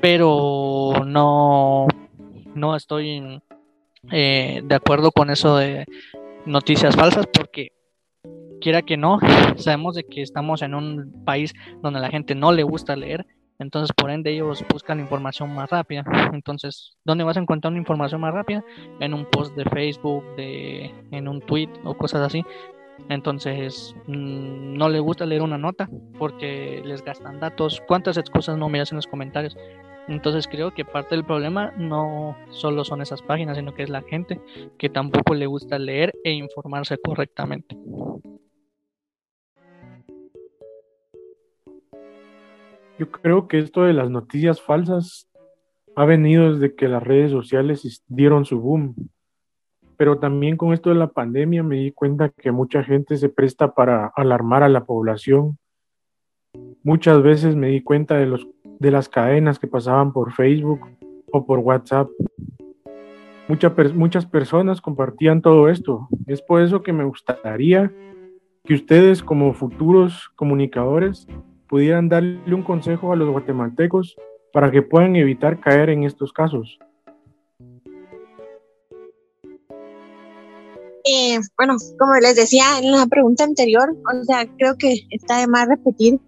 pero 0.00 1.04
no, 1.06 1.86
no 2.54 2.76
estoy 2.76 3.40
de 4.10 4.74
acuerdo 4.74 5.12
con 5.12 5.30
eso 5.30 5.56
de 5.56 5.86
noticias 6.44 6.96
falsas 6.96 7.26
porque 7.32 7.72
quiera 8.60 8.82
que 8.82 8.96
no, 8.96 9.18
sabemos 9.56 9.94
de 9.94 10.04
que 10.04 10.22
estamos 10.22 10.62
en 10.62 10.74
un 10.74 11.24
país 11.24 11.52
donde 11.82 12.00
la 12.00 12.10
gente 12.10 12.34
no 12.34 12.52
le 12.52 12.62
gusta 12.62 12.96
leer, 12.96 13.26
entonces 13.58 13.94
por 13.96 14.10
ende 14.10 14.32
ellos 14.32 14.64
buscan 14.72 14.98
información 15.00 15.54
más 15.54 15.70
rápida. 15.70 16.04
Entonces, 16.32 16.96
¿dónde 17.04 17.24
vas 17.24 17.36
a 17.36 17.40
encontrar 17.40 17.70
una 17.70 17.80
información 17.80 18.20
más 18.20 18.34
rápida? 18.34 18.64
En 18.98 19.14
un 19.14 19.24
post 19.26 19.54
de 19.56 19.64
Facebook, 19.64 20.24
de, 20.36 20.92
en 21.12 21.28
un 21.28 21.40
tweet 21.40 21.68
o 21.84 21.94
cosas 21.94 22.22
así. 22.22 22.44
Entonces, 23.08 23.94
mm, 24.06 24.74
no 24.76 24.88
le 24.88 25.00
gusta 25.00 25.26
leer 25.26 25.42
una 25.42 25.58
nota 25.58 25.88
porque 26.18 26.82
les 26.84 27.04
gastan 27.04 27.40
datos. 27.40 27.82
¿Cuántas 27.86 28.16
excusas 28.16 28.56
no 28.58 28.66
hacen 28.66 28.94
en 28.94 28.96
los 28.96 29.06
comentarios? 29.06 29.56
Entonces 30.12 30.46
creo 30.46 30.74
que 30.74 30.84
parte 30.84 31.14
del 31.14 31.24
problema 31.24 31.72
no 31.78 32.36
solo 32.50 32.84
son 32.84 33.00
esas 33.00 33.22
páginas, 33.22 33.56
sino 33.56 33.74
que 33.74 33.82
es 33.82 33.88
la 33.88 34.02
gente 34.02 34.38
que 34.76 34.90
tampoco 34.90 35.34
le 35.34 35.46
gusta 35.46 35.78
leer 35.78 36.12
e 36.22 36.32
informarse 36.32 36.98
correctamente. 36.98 37.74
Yo 42.98 43.10
creo 43.10 43.48
que 43.48 43.58
esto 43.58 43.84
de 43.84 43.94
las 43.94 44.10
noticias 44.10 44.60
falsas 44.60 45.30
ha 45.96 46.04
venido 46.04 46.52
desde 46.52 46.74
que 46.76 46.88
las 46.88 47.02
redes 47.02 47.30
sociales 47.30 48.04
dieron 48.06 48.44
su 48.44 48.60
boom. 48.60 48.94
Pero 49.96 50.18
también 50.18 50.58
con 50.58 50.74
esto 50.74 50.90
de 50.90 50.96
la 50.96 51.08
pandemia 51.08 51.62
me 51.62 51.76
di 51.76 51.90
cuenta 51.90 52.28
que 52.28 52.52
mucha 52.52 52.84
gente 52.84 53.16
se 53.16 53.30
presta 53.30 53.72
para 53.74 54.12
alarmar 54.14 54.62
a 54.62 54.68
la 54.68 54.84
población. 54.84 55.56
Muchas 56.82 57.22
veces 57.22 57.56
me 57.56 57.68
di 57.68 57.82
cuenta 57.82 58.16
de, 58.16 58.26
los, 58.26 58.46
de 58.82 58.90
las 58.90 59.08
cadenas 59.08 59.60
que 59.60 59.68
pasaban 59.68 60.12
por 60.12 60.32
Facebook 60.32 60.80
o 61.32 61.46
por 61.46 61.60
WhatsApp. 61.60 62.08
muchas 63.94 64.26
personas 64.26 64.80
compartían 64.80 65.40
todo 65.40 65.68
esto. 65.68 66.08
Es 66.26 66.42
por 66.42 66.60
eso 66.60 66.82
que 66.82 66.92
me 66.92 67.04
gustaría 67.04 67.92
que 68.64 68.74
ustedes 68.74 69.22
como 69.22 69.54
futuros 69.54 70.30
comunicadores 70.34 71.28
pudieran 71.68 72.08
darle 72.08 72.54
un 72.54 72.64
consejo 72.64 73.12
a 73.12 73.16
los 73.16 73.30
guatemaltecos 73.30 74.16
para 74.52 74.70
que 74.70 74.82
puedan 74.82 75.14
evitar 75.14 75.60
caer 75.60 75.88
en 75.90 76.02
estos 76.02 76.32
casos? 76.32 76.78
Eh, 81.04 81.38
bueno, 81.56 81.76
como 81.98 82.14
les 82.16 82.36
decía 82.36 82.78
en 82.80 82.90
la 82.92 83.06
pregunta 83.06 83.44
anterior, 83.44 83.88
o 83.90 84.24
sea, 84.24 84.46
creo 84.58 84.76
que 84.76 85.06
está 85.10 85.38
de 85.38 85.46
más 85.46 85.68
repetir 85.68 86.20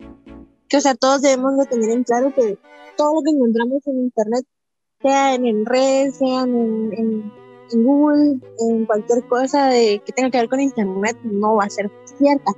que, 0.69 0.77
o 0.77 0.81
sea, 0.81 0.95
todos 0.95 1.23
debemos 1.23 1.57
de 1.57 1.67
tener 1.67 1.91
en 1.91 2.05
claro 2.05 2.33
que 2.35 2.59
todo 2.97 3.15
lo 3.15 3.23
que 3.23 3.31
encontramos 3.31 3.87
en 3.87 3.99
Internet, 4.01 4.47
sea 5.01 5.35
en 5.35 5.67
redes, 5.67 6.17
sea 6.17 6.43
en, 6.43 6.93
en, 6.93 7.33
en, 7.73 7.85
Google, 7.85 8.41
en 8.61 8.87
cualquier 8.87 9.27
cosa 9.27 9.69
de, 9.69 10.01
que 10.05 10.13
tenga 10.13 10.31
que 10.31 10.39
ver 10.39 10.49
con 10.49 10.61
Internet, 10.61 11.19
no 11.25 11.57
va 11.57 11.65
a 11.65 11.71
ser 11.71 11.91
cierta 12.19 12.53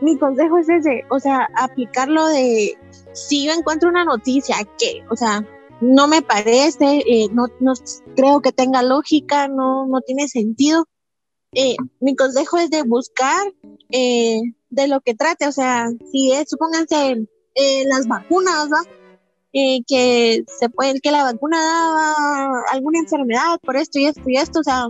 mi 0.00 0.16
consejo 0.18 0.58
es 0.58 0.68
ese, 0.68 1.04
o 1.10 1.18
sea, 1.18 1.48
aplicarlo 1.54 2.26
de 2.26 2.76
si 3.12 3.46
yo 3.46 3.52
encuentro 3.52 3.88
una 3.88 4.04
noticia 4.04 4.56
que, 4.78 5.02
o 5.10 5.16
sea, 5.16 5.46
no 5.80 6.08
me 6.08 6.22
parece, 6.22 7.02
eh, 7.06 7.28
no, 7.32 7.46
no 7.60 7.72
creo 8.14 8.40
que 8.40 8.52
tenga 8.52 8.82
lógica, 8.82 9.48
no, 9.48 9.86
no 9.86 10.00
tiene 10.00 10.28
sentido. 10.28 10.86
Eh, 11.52 11.76
mi 12.00 12.16
consejo 12.16 12.58
es 12.58 12.70
de 12.70 12.82
buscar 12.82 13.52
eh, 13.90 14.40
de 14.76 14.88
lo 14.88 15.00
que 15.00 15.14
trate, 15.14 15.46
o 15.46 15.52
sea, 15.52 15.88
si 16.12 16.32
es, 16.32 16.48
supónganse, 16.48 17.26
las 17.86 18.06
vacunas, 18.06 18.68
¿va? 18.70 18.82
que 19.86 20.44
se 20.58 20.68
puede, 20.68 21.00
que 21.00 21.10
la 21.10 21.22
vacuna 21.22 21.58
daba 21.58 22.62
alguna 22.70 22.98
enfermedad 22.98 23.58
por 23.62 23.76
esto 23.76 23.98
y 23.98 24.04
esto 24.04 24.22
y 24.26 24.36
esto, 24.36 24.60
o 24.60 24.62
sea, 24.62 24.88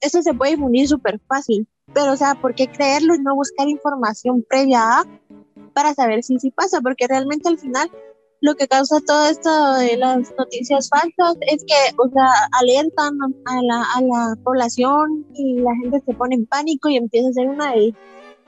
eso 0.00 0.22
se 0.22 0.34
puede 0.34 0.52
difundir 0.52 0.86
súper 0.86 1.18
fácil. 1.26 1.66
Pero, 1.94 2.12
o 2.12 2.16
sea, 2.16 2.34
¿por 2.34 2.54
qué 2.54 2.68
creerlo 2.68 3.14
y 3.14 3.20
no 3.20 3.34
buscar 3.34 3.68
información 3.68 4.44
previa 4.48 5.04
para 5.72 5.94
saber 5.94 6.22
si 6.22 6.38
sí 6.38 6.50
pasa? 6.50 6.80
Porque 6.80 7.06
realmente 7.08 7.48
al 7.48 7.58
final 7.58 7.90
lo 8.40 8.54
que 8.54 8.66
causa 8.66 9.00
todo 9.06 9.26
esto 9.26 9.74
de 9.74 9.96
las 9.96 10.32
noticias 10.36 10.88
falsas 10.88 11.36
es 11.42 11.64
que, 11.64 11.94
o 11.96 12.08
sea, 12.10 12.28
alertan 12.60 13.18
a 13.46 13.62
la, 13.62 13.82
a 13.94 14.02
la 14.02 14.36
población 14.42 15.26
y 15.34 15.60
la 15.60 15.74
gente 15.80 16.02
se 16.04 16.12
pone 16.14 16.34
en 16.34 16.46
pánico 16.46 16.88
y 16.88 16.96
empieza 16.96 17.28
a 17.28 17.30
hacer 17.30 17.48
una 17.48 17.74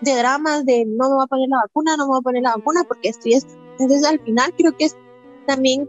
de, 0.01 0.17
dramas 0.17 0.65
de 0.65 0.85
no 0.87 1.09
me 1.09 1.15
voy 1.15 1.25
a 1.25 1.27
poner 1.27 1.49
la 1.49 1.59
vacuna, 1.63 1.97
no 1.97 2.05
me 2.05 2.09
voy 2.09 2.19
a 2.19 2.23
poner 2.23 2.43
la 2.43 2.57
vacuna 2.57 2.85
porque 2.85 3.09
estoy 3.09 3.35
esto. 3.35 3.53
Entonces 3.79 4.05
al 4.05 4.21
final 4.21 4.53
creo 4.57 4.77
que 4.77 4.87
es 4.87 4.97
también 5.47 5.89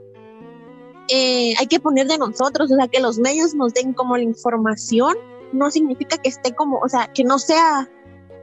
eh, 1.07 1.53
hay 1.59 1.67
que 1.67 1.79
poner 1.79 2.07
de 2.07 2.17
nosotros, 2.17 2.71
o 2.71 2.75
sea, 2.75 2.87
que 2.87 2.99
los 2.99 3.19
medios 3.19 3.53
nos 3.53 3.73
den 3.73 3.93
como 3.93 4.17
la 4.17 4.23
información 4.23 5.15
no 5.53 5.69
significa 5.69 6.17
que 6.17 6.29
esté 6.29 6.53
como, 6.53 6.79
o 6.79 6.89
sea, 6.89 7.11
que 7.13 7.23
no 7.23 7.39
sea 7.39 7.89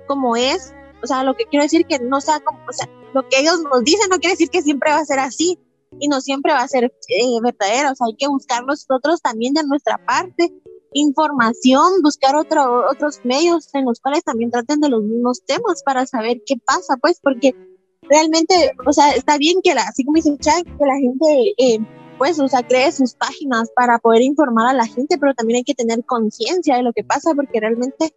como 0.06 0.36
es. 0.36 0.72
O 1.02 1.06
sea, 1.06 1.24
lo 1.24 1.34
que 1.34 1.46
quiero 1.46 1.64
decir 1.64 1.86
que 1.86 1.98
no 1.98 2.20
sea 2.20 2.40
como, 2.40 2.60
o 2.68 2.72
sea, 2.72 2.88
lo 3.12 3.28
que 3.28 3.40
ellos 3.40 3.60
nos 3.62 3.82
dicen 3.82 4.08
no 4.08 4.18
quiere 4.18 4.34
decir 4.34 4.50
que 4.50 4.62
siempre 4.62 4.92
va 4.92 4.98
a 4.98 5.04
ser 5.04 5.18
así 5.18 5.58
y 5.98 6.08
no 6.08 6.20
siempre 6.20 6.52
va 6.52 6.60
a 6.60 6.68
ser 6.68 6.84
eh, 6.84 7.40
verdadero. 7.42 7.92
O 7.92 7.94
sea, 7.94 8.06
hay 8.06 8.16
que 8.16 8.28
buscar 8.28 8.64
nosotros 8.64 9.20
también 9.20 9.54
de 9.54 9.64
nuestra 9.64 9.98
parte 9.98 10.52
información, 10.94 12.02
buscar 12.02 12.36
otro, 12.36 12.88
otros 12.90 13.20
medios 13.24 13.74
en 13.74 13.84
los 13.84 14.00
cuales 14.00 14.24
también 14.24 14.50
traten 14.50 14.80
de 14.80 14.88
los 14.88 15.02
mismos 15.02 15.42
temas 15.44 15.82
para 15.84 16.06
saber 16.06 16.42
qué 16.46 16.56
pasa, 16.64 16.96
pues, 17.00 17.20
porque 17.22 17.54
realmente, 18.02 18.72
o 18.86 18.92
sea, 18.92 19.10
está 19.12 19.38
bien 19.38 19.60
que 19.62 19.74
la, 19.74 19.82
así 19.82 20.04
como 20.04 20.16
dice 20.16 20.36
Chad, 20.38 20.62
que 20.62 20.86
la 20.86 20.96
gente 20.96 21.54
eh, 21.58 21.78
pues, 22.18 22.38
o 22.38 22.48
sea, 22.48 22.62
cree 22.62 22.92
sus 22.92 23.14
páginas 23.14 23.70
para 23.74 23.98
poder 23.98 24.22
informar 24.22 24.68
a 24.68 24.74
la 24.74 24.86
gente, 24.86 25.18
pero 25.18 25.34
también 25.34 25.58
hay 25.58 25.64
que 25.64 25.74
tener 25.74 26.04
conciencia 26.04 26.76
de 26.76 26.82
lo 26.82 26.92
que 26.92 27.04
pasa, 27.04 27.34
porque 27.34 27.60
realmente 27.60 28.14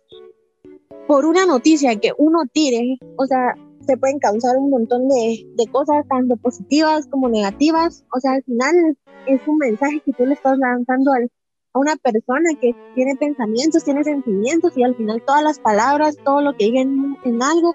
por 1.08 1.25
una 1.25 1.46
noticia 1.46 1.96
que 2.00 2.12
uno 2.17 2.44
tire, 2.51 2.98
o 3.17 3.25
sea, 3.25 3.55
se 3.86 3.98
pueden 3.98 4.20
causar 4.20 4.58
un 4.58 4.70
montón 4.70 5.08
de, 5.08 5.46
de 5.55 5.67
cosas, 5.72 6.05
tanto 6.08 6.36
positivas 6.38 7.08
como 7.08 7.29
negativas. 7.29 8.03
O 8.15 8.20
sea, 8.20 8.34
al 8.34 8.44
final 8.44 8.98
es 9.27 9.41
un 9.48 9.58
mensaje 9.58 10.01
que 10.05 10.13
tú 10.13 10.25
le 10.25 10.34
estás 10.34 10.58
lanzando 10.58 11.12
a 11.75 11.79
una 11.79 11.96
persona 11.98 12.51
que 12.60 12.74
tiene 12.96 13.15
pensamientos, 13.17 13.84
tiene 13.84 14.03
sentimientos 14.03 14.72
y 14.77 14.84
al 14.84 14.96
final 14.96 15.22
todas 15.25 15.44
las 15.44 15.60
palabras, 15.60 16.17
todo 16.24 16.41
lo 16.41 16.53
que 16.53 16.65
digan 16.65 17.17
en 17.25 17.44
algo, 17.44 17.74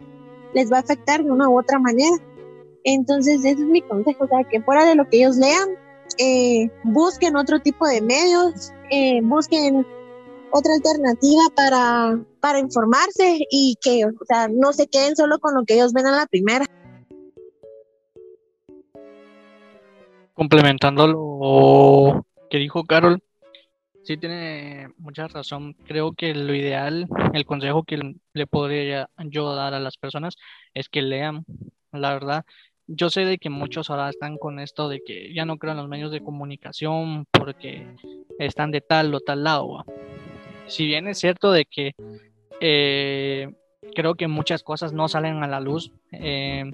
les 0.54 0.72
va 0.72 0.78
a 0.78 0.80
afectar 0.80 1.22
de 1.22 1.30
una 1.30 1.48
u 1.48 1.58
otra 1.58 1.78
manera. 1.78 2.16
Entonces, 2.84 3.40
ese 3.40 3.50
es 3.50 3.58
mi 3.58 3.82
consejo, 3.82 4.24
o 4.24 4.28
sea, 4.28 4.42
que 4.44 4.62
fuera 4.62 4.86
de 4.86 4.94
lo 4.94 5.06
que 5.06 5.18
ellos 5.18 5.36
lean, 5.36 5.68
eh, 6.16 6.70
busquen 6.82 7.36
otro 7.36 7.60
tipo 7.60 7.86
de 7.86 8.00
medios, 8.00 8.72
eh, 8.90 9.20
busquen 9.22 9.86
otra 10.50 10.72
alternativa 10.74 11.42
para, 11.54 12.18
para 12.40 12.58
informarse 12.58 13.38
y 13.50 13.76
que 13.82 14.06
o 14.06 14.24
sea, 14.26 14.48
no 14.48 14.72
se 14.72 14.86
queden 14.86 15.14
solo 15.14 15.38
con 15.38 15.54
lo 15.54 15.64
que 15.64 15.74
ellos 15.74 15.92
ven 15.92 16.06
a 16.06 16.16
la 16.16 16.26
primera. 16.26 16.64
Complementando 20.32 21.06
lo 21.06 22.26
que 22.48 22.56
dijo 22.56 22.84
Carol, 22.84 23.22
sí 24.10 24.16
tiene 24.16 24.88
mucha 24.98 25.28
razón. 25.28 25.74
Creo 25.86 26.12
que 26.14 26.34
lo 26.34 26.52
ideal, 26.52 27.06
el 27.32 27.46
consejo 27.46 27.84
que 27.84 28.16
le 28.34 28.46
podría 28.48 29.08
yo 29.26 29.54
dar 29.54 29.72
a 29.72 29.78
las 29.78 29.98
personas 29.98 30.36
es 30.74 30.88
que 30.88 31.00
lean. 31.00 31.44
La 31.92 32.12
verdad, 32.12 32.44
yo 32.88 33.08
sé 33.08 33.24
de 33.24 33.38
que 33.38 33.50
muchos 33.50 33.88
ahora 33.88 34.10
están 34.10 34.36
con 34.36 34.58
esto 34.58 34.88
de 34.88 35.00
que 35.06 35.32
ya 35.32 35.44
no 35.44 35.58
creo 35.58 35.72
en 35.72 35.78
los 35.78 35.88
medios 35.88 36.10
de 36.10 36.24
comunicación 36.24 37.24
porque 37.30 37.86
están 38.40 38.72
de 38.72 38.80
tal 38.80 39.14
o 39.14 39.20
tal 39.20 39.44
lado. 39.44 39.84
Si 40.66 40.86
bien 40.86 41.06
es 41.06 41.18
cierto 41.18 41.52
de 41.52 41.66
que 41.66 41.92
eh, 42.60 43.48
creo 43.94 44.16
que 44.16 44.26
muchas 44.26 44.64
cosas 44.64 44.92
no 44.92 45.06
salen 45.06 45.44
a 45.44 45.46
la 45.46 45.60
luz, 45.60 45.92
eh, 46.10 46.68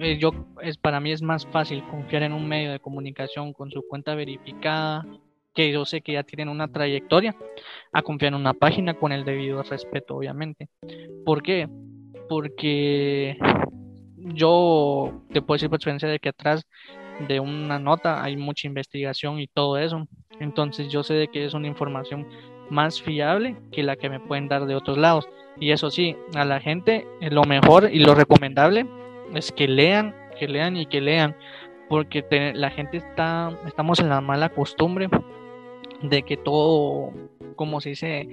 eh, 0.00 0.18
yo 0.18 0.32
es 0.60 0.76
para 0.76 0.98
mí 0.98 1.12
es 1.12 1.22
más 1.22 1.46
fácil 1.46 1.84
confiar 1.84 2.24
en 2.24 2.32
un 2.32 2.48
medio 2.48 2.72
de 2.72 2.80
comunicación 2.80 3.52
con 3.52 3.70
su 3.70 3.86
cuenta 3.86 4.16
verificada 4.16 5.06
que 5.54 5.72
yo 5.72 5.84
sé 5.84 6.00
que 6.00 6.12
ya 6.12 6.22
tienen 6.22 6.48
una 6.48 6.68
trayectoria 6.68 7.34
a 7.92 8.02
confiar 8.02 8.32
en 8.32 8.40
una 8.40 8.54
página 8.54 8.94
con 8.94 9.12
el 9.12 9.24
debido 9.24 9.62
respeto 9.62 10.16
obviamente 10.16 10.68
¿por 11.24 11.42
qué? 11.42 11.68
porque 12.28 13.36
yo 14.16 15.24
te 15.32 15.42
puedo 15.42 15.56
decir 15.56 15.68
por 15.68 15.78
experiencia 15.78 16.08
de 16.08 16.20
que 16.20 16.28
atrás 16.28 16.64
de 17.26 17.40
una 17.40 17.78
nota 17.78 18.22
hay 18.22 18.36
mucha 18.36 18.66
investigación 18.66 19.40
y 19.40 19.46
todo 19.46 19.78
eso. 19.78 20.06
Entonces 20.38 20.88
yo 20.88 21.02
sé 21.02 21.14
de 21.14 21.28
que 21.28 21.44
es 21.44 21.54
una 21.54 21.66
información 21.66 22.26
más 22.70 23.02
fiable 23.02 23.56
que 23.72 23.82
la 23.82 23.96
que 23.96 24.08
me 24.08 24.20
pueden 24.20 24.48
dar 24.48 24.66
de 24.66 24.74
otros 24.74 24.96
lados. 24.96 25.28
Y 25.58 25.72
eso 25.72 25.90
sí, 25.90 26.16
a 26.34 26.44
la 26.44 26.60
gente 26.60 27.06
eh, 27.20 27.30
lo 27.30 27.44
mejor 27.44 27.90
y 27.92 27.98
lo 27.98 28.14
recomendable 28.14 28.86
es 29.34 29.52
que 29.52 29.68
lean, 29.68 30.14
que 30.38 30.48
lean 30.48 30.76
y 30.76 30.86
que 30.86 31.00
lean, 31.00 31.36
porque 31.88 32.24
la 32.54 32.70
gente 32.70 32.98
está, 32.98 33.52
estamos 33.66 33.98
en 33.98 34.08
la 34.08 34.20
mala 34.20 34.48
costumbre 34.50 35.08
de 36.02 36.22
que 36.22 36.36
todo, 36.36 37.12
como 37.56 37.80
se 37.80 37.90
dice, 37.90 38.28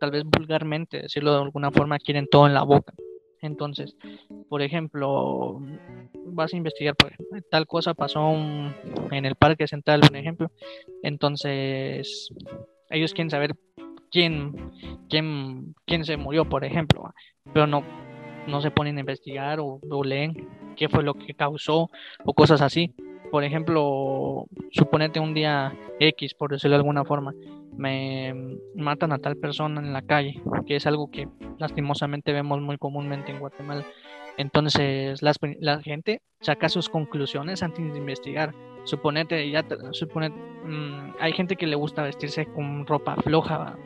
tal 0.00 0.10
vez 0.10 0.24
vulgarmente, 0.24 1.02
decirlo 1.02 1.32
de 1.32 1.42
alguna 1.42 1.70
forma, 1.70 1.98
quieren 1.98 2.26
todo 2.30 2.46
en 2.46 2.54
la 2.54 2.62
boca. 2.62 2.94
Entonces, 3.42 3.96
por 4.48 4.62
ejemplo, 4.62 5.60
vas 6.26 6.52
a 6.52 6.56
investigar, 6.56 6.96
por 6.96 7.12
tal 7.50 7.66
cosa 7.66 7.94
pasó 7.94 8.32
en 8.32 9.24
el 9.24 9.34
parque 9.36 9.66
central, 9.66 10.02
un 10.08 10.16
ejemplo. 10.16 10.50
Entonces, 11.02 12.30
ellos 12.90 13.12
quieren 13.12 13.30
saber 13.30 13.54
quién, 14.10 14.72
quién, 15.08 15.74
quién 15.86 16.04
se 16.04 16.16
murió, 16.16 16.48
por 16.48 16.64
ejemplo, 16.64 17.12
pero 17.52 17.66
no, 17.66 17.84
no 18.46 18.60
se 18.60 18.70
ponen 18.70 18.96
a 18.96 19.00
investigar 19.00 19.58
o, 19.60 19.80
leen 20.04 20.48
qué 20.76 20.88
fue 20.88 21.02
lo 21.02 21.14
que 21.14 21.34
causó 21.34 21.90
o 22.24 22.34
cosas 22.34 22.60
así. 22.60 22.94
Por 23.30 23.44
ejemplo, 23.44 24.46
suponete 24.70 25.20
un 25.20 25.34
día 25.34 25.74
X, 26.00 26.34
por 26.34 26.52
decirlo 26.52 26.76
de 26.76 26.80
alguna 26.80 27.04
forma, 27.04 27.34
me 27.76 28.58
matan 28.74 29.12
a 29.12 29.18
tal 29.18 29.36
persona 29.36 29.80
en 29.80 29.92
la 29.92 30.02
calle, 30.02 30.40
que 30.66 30.76
es 30.76 30.86
algo 30.86 31.10
que 31.10 31.28
lastimosamente 31.58 32.32
vemos 32.32 32.60
muy 32.60 32.78
comúnmente 32.78 33.32
en 33.32 33.40
Guatemala. 33.40 33.84
Entonces 34.38 35.20
la 35.22 35.80
gente 35.82 36.20
saca 36.40 36.68
sus 36.68 36.88
conclusiones 36.88 37.62
antes 37.62 37.92
de 37.92 37.98
investigar. 37.98 38.54
Suponete, 38.84 39.50
ya 39.50 39.64
suponete, 39.92 40.36
mm, 40.36 41.14
hay 41.18 41.32
gente 41.32 41.56
que 41.56 41.66
le 41.66 41.76
gusta 41.76 42.02
vestirse 42.02 42.46
con 42.46 42.86
ropa 42.86 43.16
floja, 43.16 43.76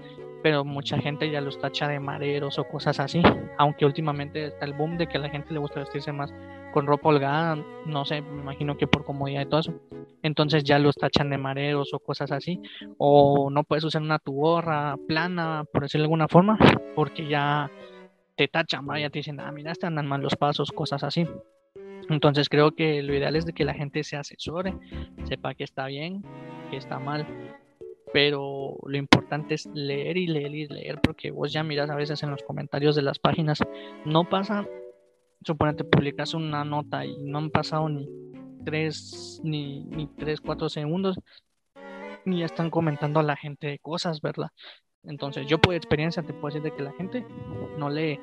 pero 0.42 0.64
mucha 0.64 0.98
gente 0.98 1.30
ya 1.30 1.40
los 1.40 1.58
tacha 1.58 1.88
de 1.88 2.00
mareros 2.00 2.58
o 2.58 2.64
cosas 2.64 3.00
así. 3.00 3.22
Aunque 3.58 3.86
últimamente 3.86 4.46
está 4.46 4.66
el 4.66 4.72
boom 4.74 4.98
de 4.98 5.06
que 5.06 5.18
a 5.18 5.20
la 5.20 5.30
gente 5.30 5.54
le 5.54 5.60
gusta 5.60 5.80
vestirse 5.80 6.12
más 6.12 6.34
con 6.72 6.86
ropa 6.86 7.08
holgada, 7.08 7.56
no 7.86 8.04
sé, 8.04 8.22
me 8.22 8.42
imagino 8.42 8.76
que 8.76 8.86
por 8.86 9.04
comodidad 9.04 9.42
y 9.42 9.46
todo 9.46 9.60
eso. 9.60 9.74
Entonces 10.22 10.64
ya 10.64 10.78
los 10.78 10.96
tachan 10.96 11.30
de 11.30 11.38
mareros 11.38 11.92
o 11.94 11.98
cosas 11.98 12.30
así. 12.32 12.60
O 12.98 13.50
no 13.50 13.64
puedes 13.64 13.84
usar 13.84 14.02
una 14.02 14.18
tuborra 14.18 14.96
plana, 15.08 15.64
por 15.72 15.82
decirlo 15.82 16.02
de 16.02 16.06
alguna 16.06 16.28
forma, 16.28 16.58
porque 16.94 17.26
ya 17.28 17.70
te 18.36 18.48
tachan, 18.48 18.86
ya 18.98 19.10
te 19.10 19.18
dicen, 19.18 19.40
ah, 19.40 19.52
mira, 19.52 19.72
están 19.72 19.94
mal 20.06 20.20
los 20.20 20.36
pasos, 20.36 20.72
cosas 20.72 21.04
así. 21.04 21.26
Entonces 22.08 22.48
creo 22.48 22.72
que 22.72 23.02
lo 23.02 23.14
ideal 23.14 23.36
es 23.36 23.46
de 23.46 23.52
que 23.52 23.64
la 23.64 23.74
gente 23.74 24.02
se 24.02 24.16
asesore, 24.16 24.74
sepa 25.24 25.54
que 25.54 25.64
está 25.64 25.86
bien, 25.86 26.22
que 26.70 26.76
está 26.76 26.98
mal, 26.98 27.26
pero 28.12 28.78
lo 28.84 28.96
importante 28.96 29.54
es 29.54 29.66
leer 29.66 30.16
y 30.16 30.26
leer 30.26 30.54
y 30.54 30.66
leer 30.66 31.00
porque 31.00 31.30
vos 31.30 31.52
ya 31.52 31.62
miras 31.62 31.90
a 31.90 31.94
veces 31.94 32.22
en 32.22 32.30
los 32.30 32.42
comentarios 32.42 32.96
de 32.96 33.02
las 33.02 33.18
páginas, 33.18 33.62
no 34.04 34.28
pasa, 34.28 34.66
suponete 35.44 35.84
publicas 35.84 36.34
una 36.34 36.64
nota 36.64 37.04
y 37.04 37.16
no 37.18 37.38
han 37.38 37.50
pasado 37.50 37.88
ni 37.88 38.08
tres, 38.64 39.40
ni, 39.42 39.84
ni 39.84 40.06
tres, 40.06 40.40
cuatro 40.40 40.68
segundos 40.68 41.18
ya 42.26 42.46
están 42.46 42.70
comentando 42.70 43.20
a 43.20 43.22
la 43.22 43.36
gente 43.36 43.78
cosas, 43.80 44.20
¿verdad? 44.20 44.48
Entonces 45.04 45.46
yo 45.46 45.58
por 45.58 45.74
experiencia 45.74 46.22
te 46.22 46.32
puedo 46.32 46.54
decir 46.54 46.62
de 46.62 46.76
que 46.76 46.82
la 46.82 46.92
gente 46.92 47.24
no 47.78 47.88
lee 47.88 48.20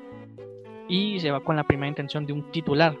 y 0.88 1.18
se 1.20 1.30
va 1.30 1.42
con 1.42 1.56
la 1.56 1.64
primera 1.64 1.88
intención 1.88 2.24
de 2.24 2.32
un 2.32 2.50
titular, 2.50 2.96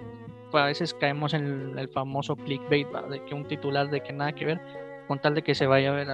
a 0.52 0.64
veces 0.64 0.94
caemos 0.94 1.34
en 1.34 1.78
el, 1.78 1.88
famoso 1.88 2.36
clickbait, 2.36 2.88
de 3.10 3.24
que 3.24 3.34
un 3.34 3.46
titular 3.46 3.90
de 3.90 4.00
que 4.02 4.12
nada 4.12 4.32
que 4.32 4.44
ver, 4.44 4.60
con 5.06 5.20
tal 5.20 5.34
de 5.34 5.42
que 5.42 5.54
se 5.54 5.66
vaya 5.66 5.90
a 5.90 5.94
ver, 5.94 6.08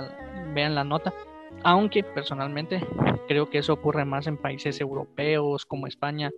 vean 0.54 0.74
la 0.74 0.84
nota. 0.84 1.12
Aunque 1.62 2.02
personalmente 2.02 2.84
creo 3.28 3.48
que 3.48 3.58
eso 3.58 3.72
ocurre 3.72 4.04
más 4.04 4.26
en 4.26 4.36
países 4.36 4.80
europeos 4.80 5.64
como 5.64 5.86
España, 5.86 6.30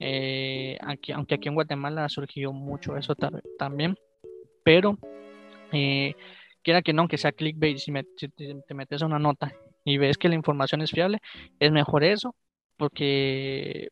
eh, 0.00 0.76
aquí, 0.80 1.12
aunque 1.12 1.34
aquí 1.36 1.48
en 1.48 1.54
Guatemala 1.54 2.04
ha 2.04 2.08
surgido 2.08 2.52
mucho 2.52 2.96
eso 2.96 3.14
también, 3.58 3.96
pero 4.62 4.98
eh, 5.72 6.14
quiera 6.62 6.82
que 6.82 6.92
no, 6.92 7.08
que 7.08 7.18
sea 7.18 7.32
clickbait, 7.32 7.78
si, 7.78 7.92
si 8.16 8.28
te 8.28 8.74
metes 8.74 9.02
una 9.02 9.18
nota 9.18 9.52
y 9.84 9.98
ves 9.98 10.18
que 10.18 10.28
la 10.28 10.34
información 10.34 10.82
es 10.82 10.90
fiable, 10.90 11.20
es 11.58 11.70
mejor 11.72 12.04
eso, 12.04 12.34
porque 12.76 13.90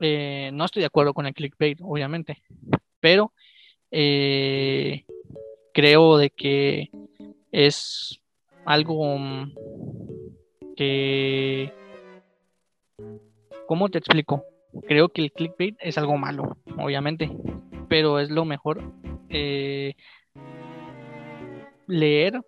eh, 0.00 0.50
no 0.52 0.64
estoy 0.64 0.80
de 0.80 0.86
acuerdo 0.86 1.14
con 1.14 1.26
el 1.26 1.34
clickbait, 1.34 1.78
obviamente, 1.82 2.42
pero 3.00 3.32
creo 5.72 6.18
de 6.18 6.30
que 6.30 6.90
es 7.52 8.20
algo 8.66 9.16
mm, 9.18 9.52
que, 10.76 11.72
¿cómo 13.66 13.88
te 13.88 13.98
explico? 13.98 14.44
Creo 14.86 15.08
que 15.08 15.22
el 15.22 15.32
clickbait 15.32 15.76
es 15.80 15.98
algo 15.98 16.16
malo, 16.16 16.56
obviamente, 16.78 17.30
pero 17.88 18.18
es 18.18 18.30
lo 18.30 18.44
mejor 18.44 18.82
eh, 19.28 19.94
leer 21.86 22.40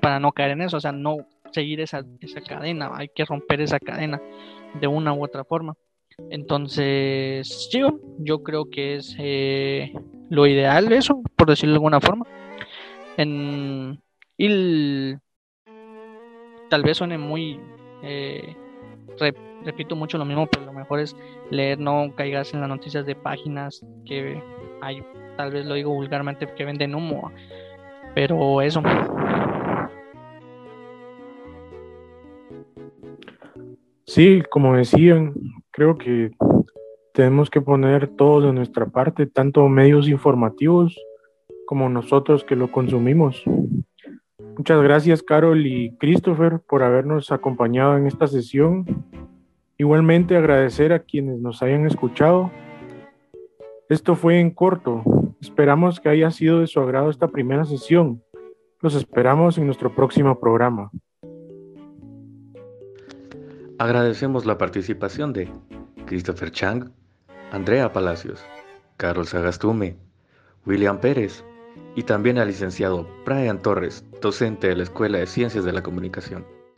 para 0.00 0.18
no 0.20 0.32
caer 0.32 0.52
en 0.52 0.62
eso, 0.62 0.76
o 0.76 0.80
sea, 0.80 0.92
no 0.92 1.18
seguir 1.52 1.80
esa, 1.80 2.04
esa 2.20 2.40
cadena, 2.40 2.90
hay 2.94 3.08
que 3.08 3.24
romper 3.24 3.60
esa 3.60 3.78
cadena 3.78 4.20
de 4.80 4.86
una 4.86 5.12
u 5.12 5.24
otra 5.24 5.44
forma. 5.44 5.74
Entonces, 6.30 7.68
yo, 7.72 7.98
yo 8.18 8.42
creo 8.42 8.68
que 8.70 8.96
es 8.96 9.16
eh, 9.18 9.92
lo 10.30 10.46
ideal 10.46 10.92
eso, 10.92 11.22
por 11.36 11.48
decirlo 11.48 11.74
de 11.74 11.76
alguna 11.76 12.00
forma. 12.00 12.26
Y 14.38 15.14
tal 16.68 16.82
vez 16.82 16.96
suene 16.96 17.18
muy, 17.18 17.60
eh, 18.02 18.56
repito 19.64 19.96
mucho 19.96 20.18
lo 20.18 20.24
mismo, 20.24 20.46
pero 20.46 20.66
lo 20.66 20.72
mejor 20.72 21.00
es 21.00 21.16
leer, 21.50 21.78
no 21.78 22.12
caigas 22.16 22.52
en 22.54 22.60
las 22.60 22.68
noticias 22.68 23.06
de 23.06 23.14
páginas 23.14 23.84
que 24.04 24.42
hay, 24.80 25.02
tal 25.36 25.52
vez 25.52 25.66
lo 25.66 25.74
digo 25.74 25.92
vulgarmente, 25.92 26.46
que 26.54 26.64
venden 26.64 26.94
humo, 26.94 27.30
pero 28.14 28.60
eso. 28.62 28.82
Sí, 34.04 34.42
como 34.50 34.76
decían, 34.76 35.32
creo 35.70 35.96
que 35.96 36.32
tenemos 37.14 37.50
que 37.50 37.60
poner 37.60 38.08
todo 38.08 38.40
de 38.40 38.52
nuestra 38.52 38.86
parte, 38.86 39.26
tanto 39.26 39.68
medios 39.68 40.08
informativos 40.08 40.96
como 41.66 41.88
nosotros 41.88 42.44
que 42.44 42.56
lo 42.56 42.70
consumimos. 42.70 43.42
Muchas 44.56 44.82
gracias 44.82 45.22
Carol 45.22 45.66
y 45.66 45.96
Christopher 45.96 46.60
por 46.68 46.82
habernos 46.82 47.32
acompañado 47.32 47.96
en 47.96 48.06
esta 48.06 48.26
sesión. 48.26 48.84
Igualmente 49.82 50.36
agradecer 50.36 50.92
a 50.92 51.00
quienes 51.00 51.40
nos 51.40 51.60
hayan 51.60 51.86
escuchado. 51.86 52.52
Esto 53.88 54.14
fue 54.14 54.38
en 54.38 54.52
corto. 54.52 55.02
Esperamos 55.40 55.98
que 55.98 56.08
haya 56.08 56.30
sido 56.30 56.60
de 56.60 56.68
su 56.68 56.78
agrado 56.78 57.10
esta 57.10 57.26
primera 57.26 57.64
sesión. 57.64 58.22
Los 58.80 58.94
esperamos 58.94 59.58
en 59.58 59.66
nuestro 59.66 59.92
próximo 59.92 60.38
programa. 60.38 60.92
Agradecemos 63.76 64.46
la 64.46 64.56
participación 64.56 65.32
de 65.32 65.48
Christopher 66.06 66.52
Chang, 66.52 66.92
Andrea 67.50 67.92
Palacios, 67.92 68.40
Carlos 68.96 69.30
Sagastume, 69.30 69.96
William 70.64 71.00
Pérez 71.00 71.44
y 71.96 72.04
también 72.04 72.38
al 72.38 72.46
licenciado 72.46 73.08
Brian 73.26 73.60
Torres, 73.60 74.04
docente 74.20 74.68
de 74.68 74.76
la 74.76 74.84
Escuela 74.84 75.18
de 75.18 75.26
Ciencias 75.26 75.64
de 75.64 75.72
la 75.72 75.82
Comunicación. 75.82 76.61